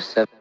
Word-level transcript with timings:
Seven. 0.00 0.39